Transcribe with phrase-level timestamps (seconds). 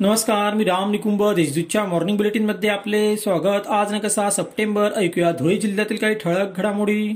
[0.00, 3.66] नमस्कार मी राम निकुंभ देशदूतच्या मॉर्निंग बुलेटिनमध्ये आपले स्वागत.
[3.66, 7.14] आज न कसा सप्टेंबर ऐकूया धुळे जिल्ह्यातील काही ठळक घडामोडी.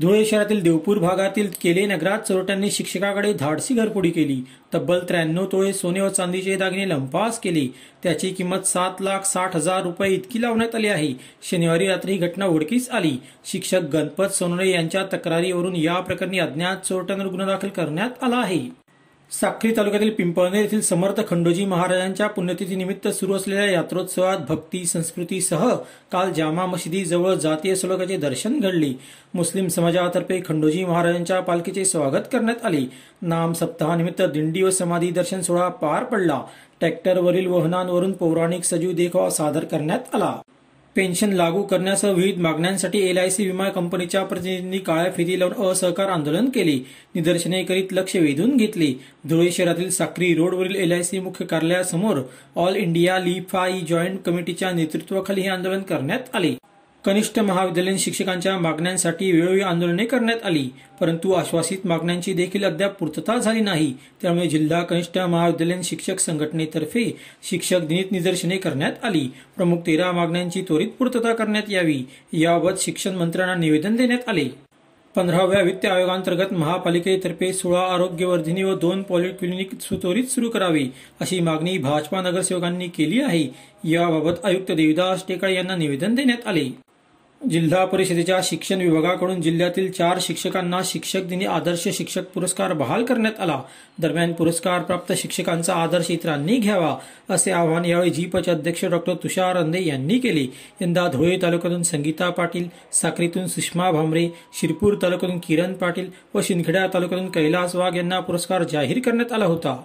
[0.00, 4.44] धुळे शहरातील देवपूर भागातील केले नगरात चोरट्यांनी शिक्षकाकडे धाडसी घरपोडी केली.
[4.74, 7.66] तब्बल त्र्याण्णव तोळे सोने व चांदीचे दागिने लंपास केले.
[8.02, 11.12] त्याची किंमत सात लाख साठ हजार रुपये इतकी लावण्यात आली आहे.
[11.50, 13.16] शनिवारी रात्री ही घटना उडकीस आली.
[13.44, 18.87] शिक्षक गणपत सोनरे यांच्या तक्रारीवरून या प्रकरणी अज्ञात चोरट्यांवर गुन्हा दाखल करण्यात आला आहे.
[19.30, 25.68] साक्री तालुक्यातील पिंपळनेर येथील समर्थ खंडोजी महाराजांच्या पुण्यतिथीनिमित्त सुरू असलेल्या यात्रोत्सवात भक्ती संस्कृतीसह
[26.12, 28.92] काल जामा मशिदीजवळ जातीय सुलकाचे दर्शन घडले.
[29.34, 32.84] मुस्लिम समाजातर्फे खंडोजी महाराजांच्या पालखीचे स्वागत करण्यात आले.
[33.22, 36.42] नाम सप्ताहानिमित्त दिंडी व समाधी दर्शन सोहळा पार पडला.
[36.80, 40.36] ट्रॅक्टरवरील वहनांवरून पौराणिक सजीव देखावा सादर करण्यात आला.
[40.98, 46.76] पेन्शन लागू करण्यासह विविध मागण्यांसाठी एलआयसी विमा कंपनीच्या प्रतिनिधींनी काळ्या फिती लावून असहकार आंदोलन केले.
[47.14, 48.92] निदर्शने करीत लक्ष वेधून घेतले.
[49.28, 52.22] धुळे शहरातील साक्री रोडवरील एलआयसी मुख्य कार्यालयासमोर
[52.56, 56.57] ऑल इंडिया लिफाई जॉईंट कमिटीच्या नेतृत्वाखाली हे आंदोलन करण्यात आले.
[57.04, 60.68] कनिष्ठ महाविद्यालयीन शिक्षकांच्या मागण्यांसाठी वेळोवेळी आंदोलने करण्यात आली
[61.00, 63.92] परंतु आश्वासित मागण्यांची देखील अद्याप पूर्तता झाली नाही.
[64.22, 67.04] त्यामुळे जिल्हा कनिष्ठ महाविद्यालयीन शिक्षक संघटनेतर्फे
[67.42, 69.26] शिक्षक दिनीत निदर्शने करण्यात आली.
[69.56, 74.44] प्रमुख तेरा मागण्यांची त्वरित पूर्तता करण्यात यावी याबाबत शिक्षण मंत्र्यांना निवेदन देण्यात आले.
[75.16, 80.88] पंधराव्या वित्त आयोगांतर्गत महापालिकेतर्फे सोळा आरोग्यवर्धिनी व दोन पॉलिक्लिनिक त्वरित सुरू करावी
[81.20, 83.46] अशी मागणी भाजपा नगरसेवकांनी केली आहे.
[83.84, 86.68] याबाबत आयुक्त देविदास टेकाळे यांना निवेदन देण्यात आले.
[87.40, 93.60] जिल्हा परिषदेच्या शिक्षण विभागाकडून जिल्ह्यातील चार शिक्षकांना शिक्षक दिनी आदर्श शिक्षक पुरस्कार बहाल करण्यात आला.
[93.98, 96.94] दरम्यान पुरस्कार प्राप्त शिक्षकांचा आदर्श इतरांनी घ्यावा
[97.30, 100.46] असे आवाहन यावेळी जीपचे अध्यक्ष डॉक्टर तुषार अंदे यांनी केले.
[100.80, 104.28] यंदा धुळे तालुक्यातून संगीता पाटील साक्रीतून सुषमा भामरे
[104.60, 109.80] शिरपूर तालुक्यातून किरण पाटील व शिंदखेडा तालुक्यातून कैलास वाघ यांना पुरस्कार जाहीर करण्यात आला होता.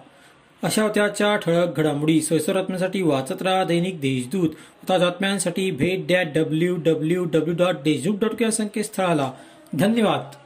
[0.64, 4.50] अशा त्याच्या ठळक घडामोडी सोयसर बातम्यांसाठी वाचत राहा दैनिक देशदूत.
[4.84, 9.32] आता बातम्यांसाठी भेट द्या W W W dot Deshdoot dot या संकेतस्थळाला.
[9.74, 10.43] धन्यवाद.